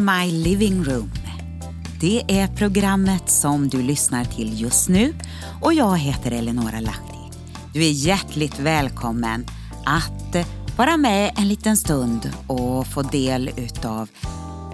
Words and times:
In 0.00 0.06
My 0.06 0.32
Living 0.32 0.84
Room. 0.84 1.10
Det 2.00 2.22
är 2.28 2.46
programmet 2.46 3.30
som 3.30 3.68
du 3.68 3.82
lyssnar 3.82 4.24
till 4.24 4.60
just 4.60 4.88
nu 4.88 5.14
och 5.62 5.74
jag 5.74 5.98
heter 5.98 6.30
Eleonora 6.30 6.80
Lahti. 6.80 7.30
Du 7.74 7.84
är 7.84 7.90
hjärtligt 7.90 8.58
välkommen 8.58 9.46
att 9.86 10.36
vara 10.76 10.96
med 10.96 11.32
en 11.36 11.48
liten 11.48 11.76
stund 11.76 12.32
och 12.46 12.86
få 12.86 13.02
del 13.02 13.50
utav 13.56 14.08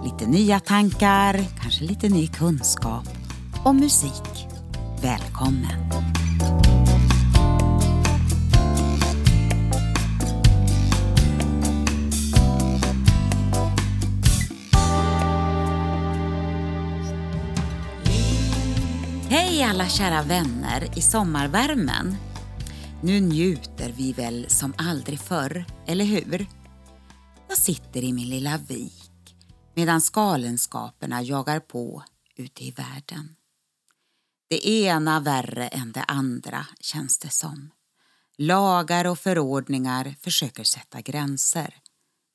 lite 0.05 0.27
nya 0.27 0.61
tankar, 0.61 1.45
kanske 1.63 1.85
lite 1.85 2.09
ny 2.09 2.27
kunskap 2.27 3.09
och 3.65 3.75
musik. 3.75 4.49
Välkommen! 5.03 6.26
Hej 19.57 19.65
alla 19.65 19.89
kära 19.89 20.23
vänner 20.23 20.99
i 20.99 21.03
sommarvärmen. 21.03 22.17
Nu 23.03 23.21
njuter 23.21 23.93
vi 23.93 24.13
väl 24.13 24.51
som 24.51 24.75
aldrig 24.79 25.21
förr, 25.21 25.65
eller 25.87 26.05
hur? 26.05 26.47
Jag 27.49 27.59
sitter 27.59 28.05
i 28.05 28.13
min 28.13 28.29
lilla 28.29 28.59
vik 28.59 29.37
medan 29.75 30.01
galenskaperna 30.13 31.23
jagar 31.23 31.61
på 31.61 32.03
ute 32.37 32.65
i 32.65 32.71
världen. 32.71 33.37
Det 34.49 34.69
ena 34.69 35.21
värre 35.21 35.69
än 35.69 35.93
det 35.93 36.05
andra 36.05 36.67
känns 36.81 37.19
det 37.19 37.31
som. 37.31 37.71
Lagar 38.39 39.05
och 39.05 39.19
förordningar 39.19 40.15
försöker 40.21 40.65
sätta 40.65 41.01
gränser 41.01 41.75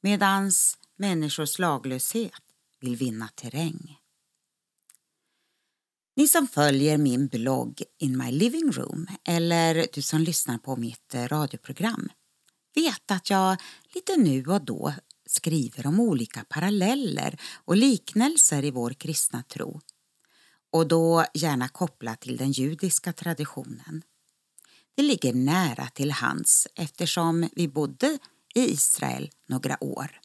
medan 0.03 0.51
människors 0.97 1.59
laglöshet 1.59 2.41
vill 2.79 2.95
vinna 2.95 3.27
terräng. 3.27 4.00
Ni 6.15 6.27
som 6.27 6.47
följer 6.47 6.97
min 6.97 7.27
blogg 7.27 7.83
In 7.99 8.17
My 8.17 8.31
Living 8.31 8.71
Room 8.71 9.07
eller 9.27 9.87
du 9.93 10.01
som 10.01 10.21
lyssnar 10.21 10.57
på 10.57 10.75
mitt 10.75 11.15
eh, 11.15 11.27
radioprogram 11.27 12.09
vet 12.75 13.11
att 13.11 13.29
jag 13.29 13.57
lite 13.95 14.17
nu 14.17 14.45
och 14.45 14.65
då 14.65 14.93
skriver 15.25 15.87
om 15.87 15.99
olika 15.99 16.43
paralleller 16.49 17.41
och 17.65 17.77
liknelser 17.77 18.65
i 18.65 18.71
vår 18.71 18.93
kristna 18.93 19.43
tro 19.43 19.81
och 20.71 20.87
då 20.87 21.25
gärna 21.33 21.69
kopplat 21.69 22.21
till 22.21 22.37
den 22.37 22.51
judiska 22.51 23.13
traditionen. 23.13 24.03
Det 24.95 25.01
ligger 25.01 25.33
nära 25.33 25.87
till 25.87 26.11
hands 26.11 26.67
eftersom 26.75 27.49
vi 27.55 27.67
bodde 27.67 28.17
i 28.55 28.71
Israel 28.71 29.31
några 29.47 29.83
år. 29.83 30.19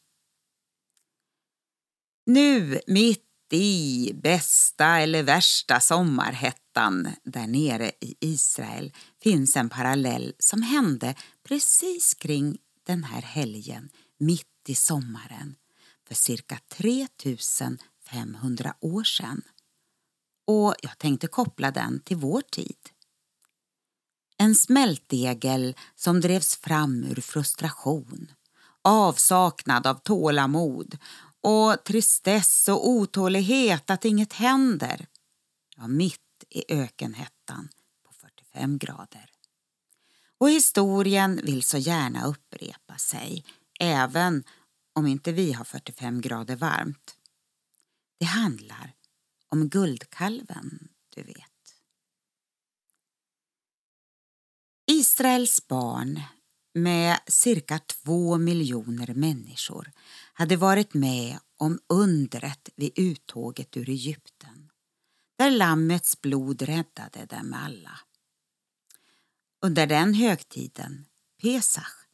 Nu, 2.27 2.81
mitt 2.87 3.26
i 3.53 4.13
bästa 4.15 4.87
eller 4.87 5.23
värsta 5.23 5.81
sommarhettan 5.81 7.09
där 7.25 7.47
nere 7.47 7.93
i 8.01 8.15
Israel 8.21 8.93
finns 9.23 9.57
en 9.57 9.69
parallell 9.69 10.35
som 10.39 10.63
hände 10.63 11.15
precis 11.49 12.15
kring 12.15 12.59
den 12.87 13.05
här 13.05 13.23
helgen 13.23 13.91
mitt 14.19 14.69
i 14.69 14.75
sommaren 14.75 15.57
för 16.09 16.15
cirka 16.15 16.59
3500 16.69 18.75
år 18.81 19.05
sedan. 19.05 19.43
Och 20.47 20.75
jag 20.83 20.99
tänkte 20.99 21.27
koppla 21.27 21.71
den 21.71 22.01
till 22.01 22.17
vår 22.17 22.41
tid. 22.41 22.77
En 24.39 24.55
smältdegel 24.55 25.77
som 25.95 26.21
drevs 26.21 26.56
fram 26.56 27.05
ur 27.05 27.21
frustration, 27.21 28.33
avsaknad 28.83 29.87
av 29.87 29.95
tålamod 29.95 30.99
och 31.47 31.84
tristess 31.84 32.69
och 32.69 32.89
otålighet 32.89 33.91
att 33.91 34.05
inget 34.05 34.33
händer. 34.33 35.07
Ja, 35.77 35.87
mitt 35.87 36.45
i 36.49 36.75
ökenhettan 36.75 37.69
på 38.07 38.12
45 38.12 38.79
grader. 38.79 39.31
Och 40.39 40.51
historien 40.51 41.41
vill 41.45 41.62
så 41.62 41.79
gärna 41.79 42.27
upprepa 42.27 42.99
sig, 42.99 43.45
även 43.81 44.45
om 44.93 45.06
inte 45.06 45.33
vi 45.33 45.53
har 45.53 45.65
45 45.65 46.21
grader 46.21 46.56
varmt. 46.56 47.17
Det 48.19 48.27
handlar 48.27 48.95
om 49.49 49.69
guldkalven, 49.69 50.89
du 51.15 51.23
vet. 51.23 51.77
Israels 54.87 55.69
barn 55.69 56.21
med 56.75 57.19
cirka 57.27 57.79
två 57.79 58.39
miljoner 58.39 59.15
människor 59.15 59.93
hade 60.39 60.57
varit 60.57 60.95
med 60.95 61.39
om 61.57 61.79
undret 61.87 62.69
vid 62.77 62.99
uttåget 62.99 63.77
ur 63.77 63.89
Egypten 63.89 64.71
där 65.39 65.51
lammets 65.51 66.21
blod 66.21 66.63
räddade 66.63 67.27
dem 67.27 67.53
alla. 67.53 68.01
Under 69.63 69.87
den 69.87 70.15
högtiden, 70.15 71.07
Pesach, 71.43 72.07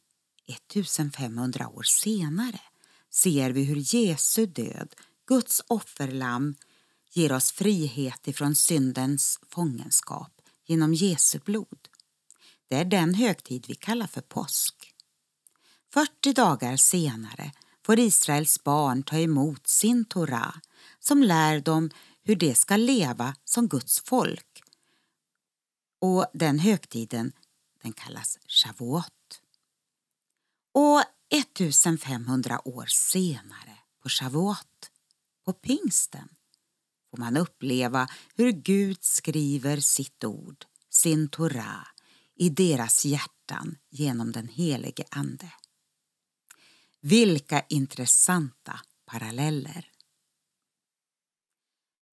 1500 0.47 1.67
år 1.67 1.83
senare 1.83 2.59
ser 3.09 3.51
vi 3.51 3.63
hur 3.63 3.95
Jesu 3.95 4.45
död, 4.45 4.95
Guds 5.25 5.61
offerlamm, 5.67 6.55
ger 7.11 7.31
oss 7.31 7.51
frihet 7.51 8.27
ifrån 8.27 8.55
syndens 8.55 9.39
fångenskap 9.49 10.41
genom 10.65 10.93
Jesu 10.93 11.39
blod. 11.39 11.87
Det 12.67 12.75
är 12.75 12.85
den 12.85 13.13
högtid 13.13 13.65
vi 13.67 13.75
kallar 13.75 14.07
för 14.07 14.21
påsk. 14.21 14.93
40 15.93 16.33
dagar 16.33 16.77
senare 16.77 17.51
får 17.85 17.99
Israels 17.99 18.63
barn 18.63 19.03
ta 19.03 19.17
emot 19.17 19.67
sin 19.67 20.05
Torah 20.05 20.55
som 20.99 21.23
lär 21.23 21.59
dem 21.59 21.89
hur 22.23 22.35
de 22.35 22.55
ska 22.55 22.77
leva 22.77 23.35
som 23.43 23.67
Guds 23.67 24.01
folk. 24.01 24.63
Och 26.01 26.25
den 26.33 26.59
högtiden 26.59 27.31
den 27.81 27.93
kallas 27.93 28.39
Shavuot. 28.47 29.41
Och 30.73 31.03
1500 31.29 32.67
år 32.67 32.85
senare, 32.85 33.77
på 34.03 34.09
Shavuot, 34.09 34.91
på 35.45 35.53
pingsten, 35.53 36.29
får 37.09 37.17
man 37.17 37.37
uppleva 37.37 38.07
hur 38.35 38.51
Gud 38.51 39.03
skriver 39.03 39.79
sitt 39.79 40.23
ord, 40.23 40.65
sin 40.89 41.29
Torah, 41.29 41.87
i 42.35 42.49
deras 42.49 43.05
hjärtan 43.05 43.77
genom 43.89 44.31
den 44.31 44.47
helige 44.47 45.03
Ande. 45.09 45.51
Vilka 47.05 47.63
intressanta 47.69 48.79
paralleller. 49.05 49.91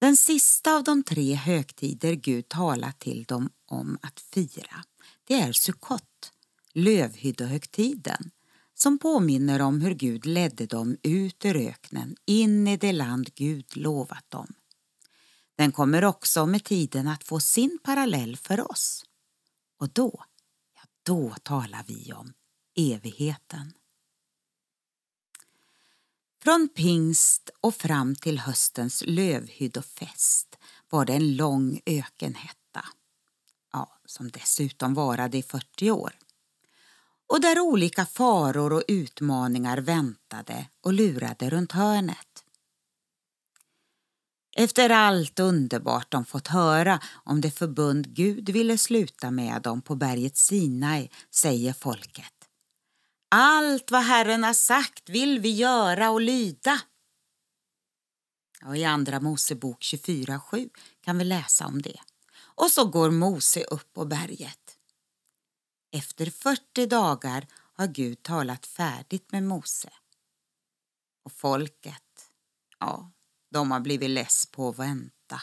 Den 0.01 0.17
sista 0.17 0.75
av 0.75 0.83
de 0.83 1.03
tre 1.03 1.33
högtider 1.35 2.13
Gud 2.13 2.49
talar 2.49 2.91
till 2.91 3.23
dem 3.23 3.49
om 3.65 3.97
att 4.01 4.19
fira, 4.19 4.83
det 5.23 5.33
är 5.33 5.51
Sukkot, 5.51 6.33
lövhyddohögtiden, 6.73 8.31
som 8.73 8.99
påminner 8.99 9.61
om 9.61 9.81
hur 9.81 9.93
Gud 9.93 10.25
ledde 10.25 10.65
dem 10.65 10.97
ut 11.03 11.45
ur 11.45 11.55
öknen 11.55 12.15
in 12.25 12.67
i 12.67 12.77
det 12.77 12.91
land 12.91 13.35
Gud 13.35 13.77
lovat 13.77 14.25
dem. 14.29 14.53
Den 15.55 15.71
kommer 15.71 16.05
också 16.05 16.45
med 16.45 16.63
tiden 16.63 17.07
att 17.07 17.23
få 17.23 17.39
sin 17.39 17.79
parallell 17.83 18.37
för 18.37 18.71
oss. 18.71 19.05
Och 19.77 19.89
då, 19.89 20.23
ja 20.75 20.81
då 21.03 21.35
talar 21.43 21.83
vi 21.87 22.13
om 22.13 22.33
evigheten. 22.75 23.73
Från 26.43 26.69
pingst 26.69 27.49
och 27.61 27.75
fram 27.75 28.15
till 28.15 28.39
höstens 28.39 29.03
lövhyddofest 29.07 30.57
var 30.89 31.05
det 31.05 31.13
en 31.13 31.35
lång 31.35 31.81
ökenhetta, 31.85 32.85
ja, 33.73 33.99
som 34.05 34.31
dessutom 34.31 34.93
varade 34.93 35.37
i 35.37 35.43
40 35.43 35.91
år. 35.91 36.13
Och 37.27 37.41
där 37.41 37.59
olika 37.59 38.05
faror 38.05 38.73
och 38.73 38.83
utmaningar 38.87 39.77
väntade 39.77 40.67
och 40.81 40.93
lurade 40.93 41.49
runt 41.49 41.71
hörnet. 41.71 42.45
Efter 44.57 44.89
allt 44.89 45.39
underbart 45.39 46.11
de 46.11 46.25
fått 46.25 46.47
höra 46.47 46.99
om 47.23 47.41
det 47.41 47.51
förbund 47.51 48.15
Gud 48.15 48.49
ville 48.49 48.77
sluta 48.77 49.31
med 49.31 49.61
dem 49.61 49.81
på 49.81 49.95
berget 49.95 50.37
Sinai 50.37 51.09
säger 51.31 51.73
folket 51.73 52.40
allt 53.31 53.91
vad 53.91 54.01
Herren 54.03 54.43
har 54.43 54.53
sagt 54.53 55.09
vill 55.09 55.39
vi 55.39 55.51
göra 55.51 56.09
och 56.09 56.21
lyda. 56.21 56.81
Och 58.65 58.77
I 58.77 58.83
Andra 58.83 59.19
Mosebok 59.19 59.81
24.7 59.81 60.69
kan 61.01 61.17
vi 61.17 61.23
läsa 61.23 61.65
om 61.65 61.81
det. 61.81 61.99
Och 62.37 62.71
så 62.71 62.85
går 62.85 63.11
Mose 63.11 63.63
upp 63.63 63.93
på 63.93 64.05
berget. 64.05 64.77
Efter 65.91 66.25
40 66.25 66.85
dagar 66.85 67.47
har 67.73 67.87
Gud 67.87 68.23
talat 68.23 68.65
färdigt 68.65 69.31
med 69.31 69.43
Mose. 69.43 69.89
Och 71.25 71.31
folket, 71.31 72.31
ja, 72.79 73.11
de 73.51 73.71
har 73.71 73.79
blivit 73.79 74.09
less 74.09 74.45
på 74.45 74.69
att 74.69 74.79
vänta. 74.79 75.41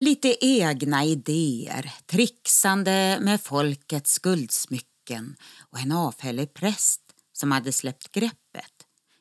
Lite 0.00 0.46
egna 0.46 1.04
idéer, 1.04 1.94
trixande 2.06 3.18
med 3.20 3.40
folkets 3.40 4.18
guldsmycken 4.18 4.97
backen 5.08 5.36
och 5.70 5.80
en 5.80 5.92
avfällig 5.92 6.54
präst 6.54 7.00
som 7.32 7.52
hade 7.52 7.72
släppt 7.72 8.12
greppet. 8.12 8.72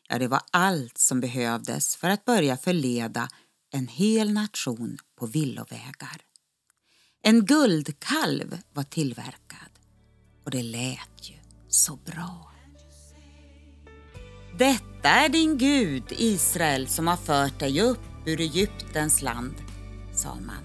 Ja, 0.09 0.19
det 0.19 0.27
var 0.27 0.41
allt 0.51 0.97
som 0.97 1.19
behövdes 1.19 1.95
för 1.95 2.09
att 2.09 2.25
börja 2.25 2.57
förleda 2.57 3.29
en 3.71 3.87
hel 3.87 4.33
nation 4.33 4.97
på 5.19 5.25
villovägar. 5.25 6.21
En 7.23 7.45
guldkalv 7.45 8.57
var 8.73 8.83
tillverkad 8.83 9.69
och 10.45 10.51
det 10.51 10.63
lät 10.63 11.29
ju 11.29 11.35
så 11.69 11.95
bra. 11.95 12.51
Detta 14.57 15.09
är 15.09 15.29
din 15.29 15.57
Gud, 15.57 16.03
Israel, 16.09 16.87
som 16.87 17.07
har 17.07 17.17
fört 17.17 17.59
dig 17.59 17.81
upp 17.81 17.99
ur 18.25 18.41
Egyptens 18.41 19.21
land, 19.21 19.55
sa 20.13 20.35
man. 20.35 20.63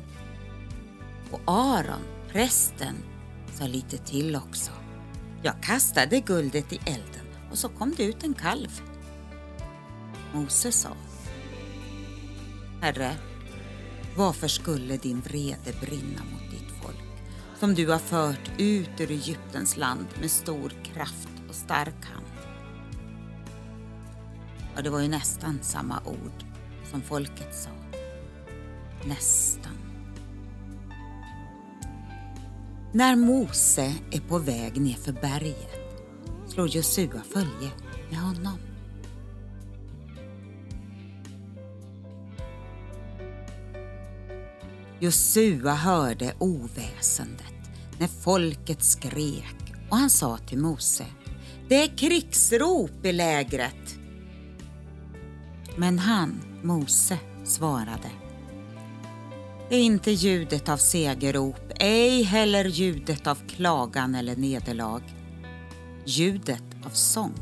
Och 1.31 1.41
Aron, 1.47 2.03
prästen, 2.33 2.97
sa 3.59 3.67
lite 3.67 3.99
till 3.99 4.37
också. 4.37 4.82
Jag 5.45 5.63
kastade 5.63 6.21
guldet 6.21 6.73
i 6.73 6.77
elden 6.77 7.27
och 7.51 7.59
så 7.59 7.69
kom 7.69 7.95
det 7.97 8.05
ut 8.05 8.25
en 8.25 8.35
kalv. 8.35 8.83
Mose 10.35 10.73
sa. 10.73 10.97
Herre, 12.81 13.17
varför 14.17 14.49
skulle 14.49 14.97
din 14.97 15.21
vrede 15.21 15.73
brinna 15.81 16.23
mot 16.33 16.51
ditt 16.51 16.71
folk 16.83 16.97
som 17.61 17.75
du 17.75 17.89
har 17.89 17.99
fört 17.99 18.51
ut 18.59 19.01
ur 19.01 19.11
Egyptens 19.11 19.77
land 19.77 20.07
med 20.21 20.31
stor 20.31 20.73
kraft 20.85 21.29
och 21.49 21.55
stark 21.55 22.05
hand? 22.05 22.27
Och 24.77 24.83
det 24.83 24.91
var 24.91 25.01
ju 25.01 25.09
nästan 25.09 25.59
samma 25.63 26.01
ord 26.05 26.45
som 26.91 27.03
folket 27.03 27.55
sa. 27.55 27.71
Nästan. 29.09 29.82
När 32.95 33.17
Mose 33.17 33.95
är 34.11 34.21
på 34.21 34.39
väg 34.39 34.81
nerför 34.81 35.13
berget 35.13 35.69
slår 36.49 36.69
Josua 36.69 37.23
följe 37.33 37.71
med 38.11 38.19
honom. 38.19 38.59
Josua 45.01 45.75
hörde 45.75 46.35
oväsendet 46.39 47.71
när 47.99 48.09
folket 48.09 48.83
skrek 48.83 49.75
och 49.91 49.97
han 49.97 50.11
sa 50.11 50.39
till 50.39 50.59
Mose 50.59 51.07
Det 51.69 51.83
är 51.83 51.97
krigsrop 51.97 53.07
i 53.07 53.13
lägret. 53.13 53.97
Men 55.77 55.99
han, 55.99 56.41
Mose, 56.63 57.19
svarade 57.45 58.22
det 59.69 59.77
är 59.77 59.83
inte 59.83 60.11
ljudet 60.11 60.69
av 60.69 60.77
segerrop, 60.77 61.73
ej 61.81 62.23
heller 62.23 62.65
ljudet 62.65 63.27
av 63.27 63.39
klagan 63.49 64.15
eller 64.15 64.37
nederlag. 64.37 65.03
Ljudet 66.07 66.65
av 66.85 66.91
sång 66.91 67.35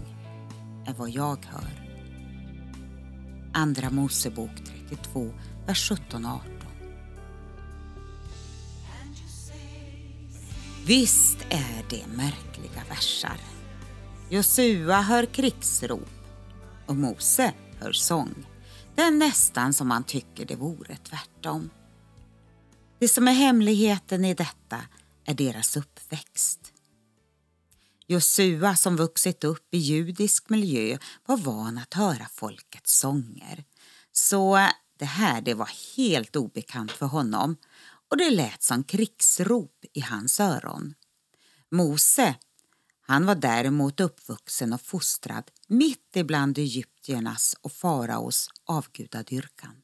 är 0.86 0.94
vad 0.94 1.10
jag 1.10 1.46
hör. 1.46 1.80
Andra 3.52 3.90
Mosebok 3.90 4.50
32, 4.88 5.30
vers 5.66 5.88
17 5.88 6.24
och 6.24 6.30
18. 6.30 6.60
Visst 10.86 11.38
är 11.50 11.84
det 11.90 12.06
märkliga 12.06 12.82
versar. 12.88 13.40
Josua 14.30 15.00
hör 15.00 15.26
krigsrop 15.26 16.08
och 16.86 16.96
Mose 16.96 17.52
hör 17.78 17.92
sång. 17.92 18.34
Det 18.94 19.02
är 19.02 19.10
nästan 19.10 19.72
som 19.72 19.88
man 19.88 20.04
tycker 20.04 20.46
det 20.46 20.56
vore 20.56 20.96
tvärtom. 20.96 21.70
Det 23.00 23.08
som 23.08 23.28
är 23.28 23.32
hemligheten 23.32 24.24
i 24.24 24.34
detta 24.34 24.82
är 25.24 25.34
deras 25.34 25.76
uppväxt. 25.76 26.72
Josua 28.06 28.76
som 28.76 28.96
vuxit 28.96 29.44
upp 29.44 29.74
i 29.74 29.78
judisk 29.78 30.48
miljö 30.48 30.98
var 31.26 31.36
van 31.36 31.78
att 31.78 31.94
höra 31.94 32.26
folkets 32.34 32.98
sånger. 32.98 33.64
Så 34.12 34.68
det 34.98 35.04
här 35.04 35.40
det 35.40 35.54
var 35.54 35.70
helt 35.96 36.36
obekant 36.36 36.92
för 36.92 37.06
honom 37.06 37.56
och 38.10 38.16
det 38.16 38.30
lät 38.30 38.62
som 38.62 38.84
krigsrop 38.84 39.84
i 39.92 40.00
hans 40.00 40.40
öron. 40.40 40.94
Mose, 41.70 42.34
han 43.00 43.26
var 43.26 43.34
däremot 43.34 44.00
uppvuxen 44.00 44.72
och 44.72 44.80
fostrad 44.80 45.50
mitt 45.66 46.16
ibland 46.16 46.58
egyptiernas 46.58 47.56
och 47.60 47.72
faraos 47.72 48.48
avgudadyrkan. 48.64 49.82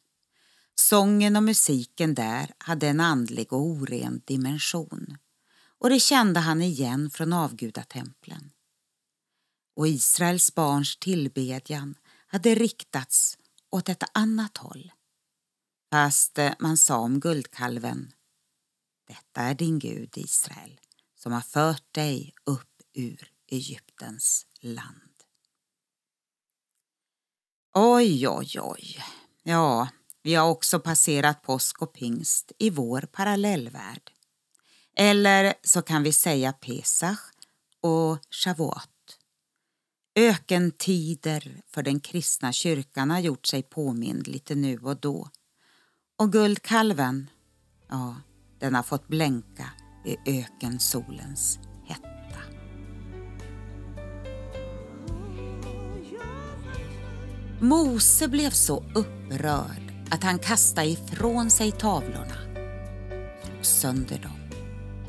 Sången 0.89 1.37
och 1.37 1.43
musiken 1.43 2.15
där 2.15 2.55
hade 2.59 2.89
en 2.89 3.01
andlig 3.01 3.53
och 3.53 3.61
oren 3.61 4.23
dimension 4.25 5.19
och 5.79 5.91
det 5.91 6.01
kände 6.01 6.41
han 6.41 6.63
igen 6.63 7.11
från 7.11 7.33
avgudatemplen. 7.33 8.53
Och 9.77 9.89
Israels 9.89 10.55
barns 10.55 10.97
tillbedjan 10.97 11.95
hade 12.27 12.55
riktats 12.55 13.39
åt 13.71 13.89
ett 13.89 14.03
annat 14.13 14.57
håll. 14.57 14.93
Fast 15.91 16.39
man 16.59 16.77
sa 16.77 16.97
om 16.97 17.21
guldkalven 17.21 18.13
detta 19.09 19.41
är 19.41 19.55
din 19.55 19.79
Gud, 19.79 20.19
Israel, 20.19 20.81
som 21.15 21.33
har 21.33 21.41
fört 21.41 21.95
dig 21.95 22.35
upp 22.45 22.83
ur 22.93 23.33
Egyptens 23.47 24.47
land. 24.61 25.23
Oj, 27.75 28.29
oj, 28.29 28.61
oj. 28.61 29.05
Ja, 29.43 29.89
vi 30.27 30.35
har 30.35 30.49
också 30.49 30.81
passerat 30.81 31.43
påsk 31.43 31.83
och 31.83 31.93
pingst 31.93 32.53
i 32.59 32.71
vår 32.71 33.01
parallellvärld. 33.01 34.11
Eller 34.97 35.55
så 35.63 35.83
kan 35.83 36.03
vi 36.03 36.13
säga 36.13 36.53
Pesach 36.53 37.19
och 37.81 38.19
Shavuot. 38.31 39.19
Ökentider 40.15 41.63
för 41.69 41.83
den 41.83 42.01
kristna 42.01 42.53
kyrkan 42.53 43.11
har 43.11 43.19
gjort 43.19 43.47
sig 43.47 43.63
påmind 43.63 44.29
lite 44.29 44.55
nu 44.55 44.79
och 44.79 45.01
då. 45.01 45.31
Och 46.17 46.33
guldkalven, 46.33 47.31
ja, 47.89 48.17
den 48.59 48.75
har 48.75 48.83
fått 48.83 49.09
blänka 49.09 49.71
i 50.05 50.41
ökensolens 50.41 51.59
hetta. 51.85 52.41
Mose 57.61 58.29
blev 58.29 58.51
så 58.51 58.85
upprörd 58.95 59.86
att 60.11 60.23
han 60.23 60.39
kastade 60.39 60.87
ifrån 60.87 61.51
sig 61.51 61.73
tavlorna 61.73 62.37
och 63.59 63.67
sönder 63.67 64.19
dem 64.19 64.61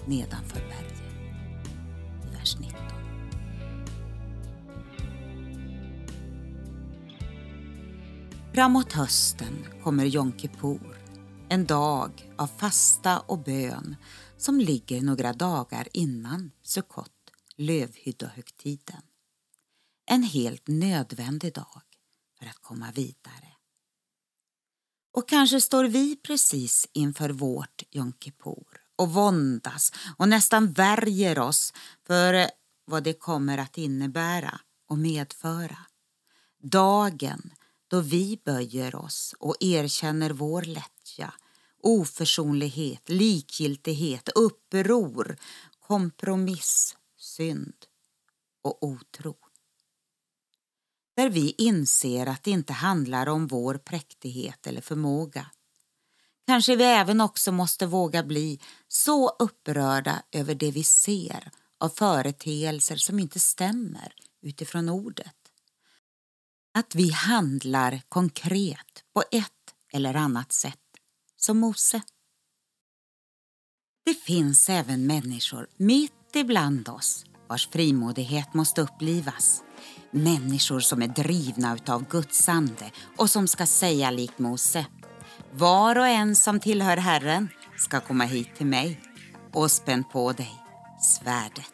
nedanför 0.05 0.59
berget. 0.59 1.01
vers 2.33 2.57
19. 2.59 2.77
Framåt 8.53 8.93
hösten 8.93 9.65
kommer 9.83 10.05
Jom 10.05 10.33
Kippur 10.37 10.97
en 11.49 11.65
dag 11.65 12.31
av 12.35 12.47
fasta 12.47 13.19
och 13.19 13.39
bön 13.39 13.95
som 14.37 14.59
ligger 14.59 15.01
några 15.01 15.33
dagar 15.33 15.87
innan 15.93 16.51
Sukkot, 16.61 17.11
lövhyddohögtiden. 17.55 19.01
En 20.05 20.23
helt 20.23 20.67
nödvändig 20.67 21.53
dag 21.53 21.81
för 22.39 22.45
att 22.45 22.61
komma 22.61 22.91
vidare. 22.95 23.56
Och 25.17 25.29
kanske 25.29 25.61
står 25.61 25.83
vi 25.85 26.15
precis 26.15 26.87
inför 26.93 27.29
vårt 27.29 27.83
Jom 27.91 28.13
Kippur 28.19 28.81
och 28.95 29.13
våndas 29.13 29.93
och 30.17 30.29
nästan 30.29 30.71
värjer 30.71 31.39
oss 31.39 31.73
för 32.07 32.33
eh, 32.33 32.47
vad 32.85 33.03
det 33.03 33.13
kommer 33.13 33.57
att 33.57 33.77
innebära 33.77 34.59
och 34.89 34.97
medföra. 34.97 35.77
Dagen 36.63 37.53
då 37.87 38.01
vi 38.01 38.41
böjer 38.45 38.95
oss 38.95 39.35
och 39.39 39.55
erkänner 39.59 40.29
vår 40.29 40.61
lättja, 40.61 41.33
oförsonlighet, 41.83 43.09
likgiltighet, 43.09 44.29
uppror, 44.29 45.37
kompromiss, 45.79 46.97
synd 47.17 47.75
och 48.61 48.83
otro. 48.83 49.35
Där 51.17 51.29
vi 51.29 51.55
inser 51.57 52.27
att 52.27 52.43
det 52.43 52.51
inte 52.51 52.73
handlar 52.73 53.29
om 53.29 53.47
vår 53.47 53.75
präktighet 53.75 54.67
eller 54.67 54.81
förmåga. 54.81 55.51
Kanske 56.47 56.75
vi 56.75 56.83
även 56.83 57.21
också 57.21 57.51
måste 57.51 57.85
våga 57.85 58.23
bli 58.23 58.59
så 58.87 59.29
upprörda 59.29 60.23
över 60.31 60.55
det 60.55 60.71
vi 60.71 60.83
ser 60.83 61.51
av 61.79 61.89
företeelser 61.89 62.95
som 62.95 63.19
inte 63.19 63.39
stämmer 63.39 64.13
utifrån 64.41 64.89
ordet 64.89 65.35
att 66.77 66.95
vi 66.95 67.11
handlar 67.11 68.01
konkret 68.09 69.03
på 69.13 69.23
ett 69.31 69.75
eller 69.93 70.13
annat 70.13 70.51
sätt, 70.51 70.79
som 71.35 71.57
Mose. 71.57 72.01
Det 74.05 74.13
finns 74.13 74.69
även 74.69 75.07
människor 75.07 75.67
mitt 75.77 76.35
ibland 76.35 76.89
oss 76.89 77.25
vars 77.47 77.69
frimodighet 77.69 78.53
måste 78.53 78.81
upplivas 78.81 79.63
människor 80.11 80.79
som 80.79 81.01
är 81.01 81.07
drivna 81.07 81.75
utav 81.75 82.05
Guds 82.09 82.49
ande 82.49 82.91
och 83.17 83.29
som 83.29 83.47
ska 83.47 83.65
säga 83.65 84.11
likt 84.11 84.39
Mose. 84.39 84.85
Var 85.51 85.97
och 85.97 86.07
en 86.07 86.35
som 86.35 86.59
tillhör 86.59 86.97
Herren 86.97 87.49
ska 87.77 87.99
komma 87.99 88.23
hit 88.23 88.55
till 88.55 88.65
mig 88.65 89.01
och 89.53 89.71
spänn 89.71 90.03
på 90.03 90.31
dig 90.31 90.55
svärdet. 91.01 91.73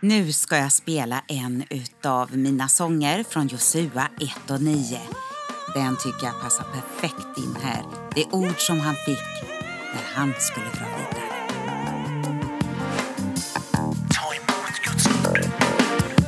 Nu 0.00 0.32
ska 0.32 0.56
jag 0.56 0.72
spela 0.72 1.24
en 1.28 1.64
utav 1.70 2.36
mina 2.36 2.68
sånger 2.68 3.22
från 3.22 3.46
Josua 3.46 4.08
1 4.20 4.50
och 4.50 4.62
9. 4.62 5.00
Den 5.74 5.96
tycker 5.96 6.26
jag 6.26 6.40
passar 6.40 6.64
perfekt 6.64 7.38
in 7.38 7.56
här. 7.62 7.82
Det 8.14 8.24
ord 8.24 8.60
som 8.66 8.80
han 8.80 8.94
fick 8.94 9.48
när 9.94 10.02
han 10.14 10.34
skulle 10.38 10.66
dra 10.66 10.97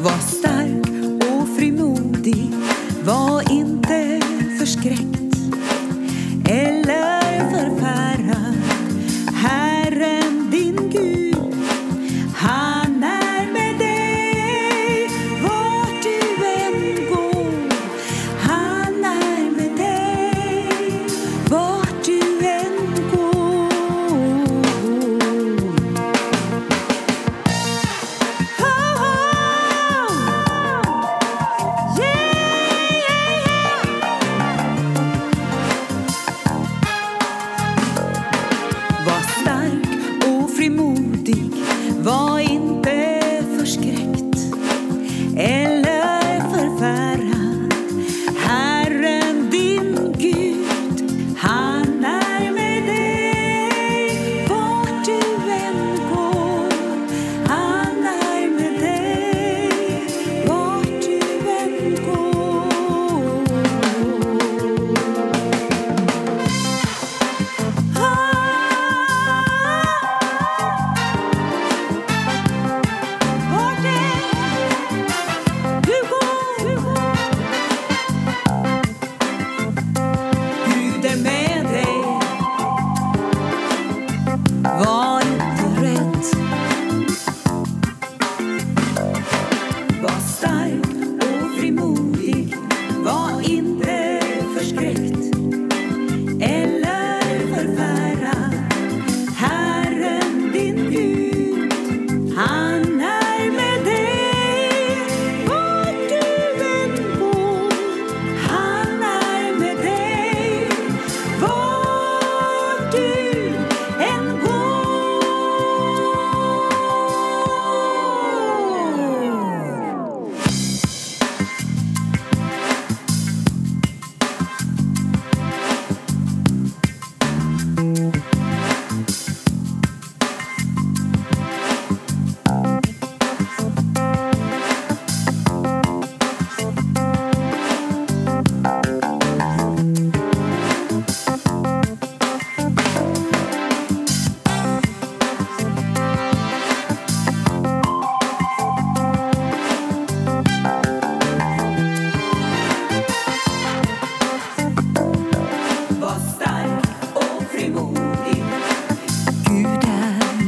was 0.03 0.50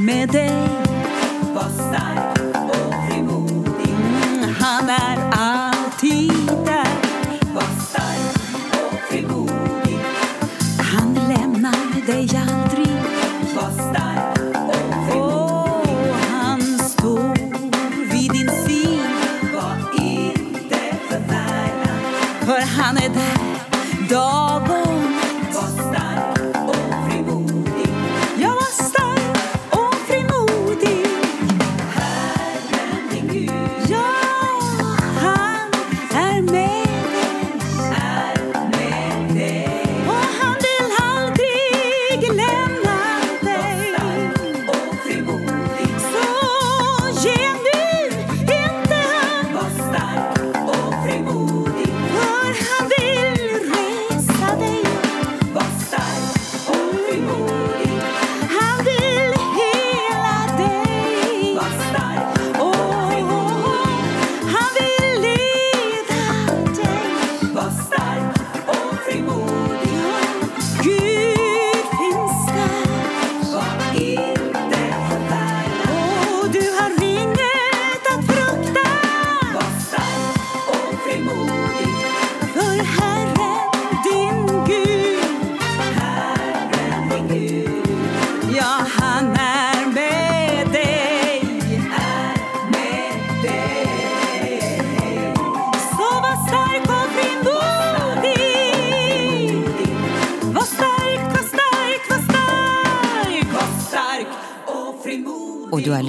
med 0.03 0.29
dig. 0.29 0.72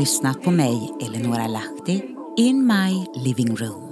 lyssnat 0.04 0.44
på 0.44 0.52
mig, 0.52 0.90
Eleonora 1.02 1.48
Lahti, 1.48 2.02
In 2.38 2.68
My 2.68 3.06
Living 3.16 3.56
Room. 3.56 3.83